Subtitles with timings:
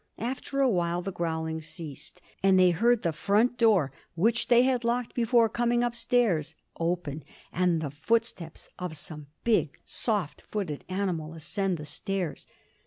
[0.17, 4.83] After a while the growling ceased, and they heard the front door, which they had
[4.83, 11.77] locked before coming upstairs, open, and the footsteps of some big, soft footed animal ascend
[11.77, 12.47] the stairs.